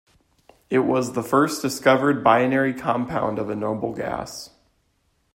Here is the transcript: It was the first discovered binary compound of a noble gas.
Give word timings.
It 0.71 0.79
was 0.79 1.13
the 1.13 1.21
first 1.21 1.61
discovered 1.61 2.23
binary 2.23 2.73
compound 2.73 3.37
of 3.37 3.51
a 3.51 3.55
noble 3.55 3.93
gas. 3.93 4.49